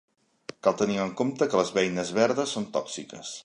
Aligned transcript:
Cal 0.67 0.77
tenir 0.79 0.97
en 1.03 1.11
compte 1.21 1.49
que 1.51 1.61
les 1.61 1.71
beines 1.77 2.13
verdes 2.19 2.59
són 2.59 2.67
tòxiques. 2.79 3.37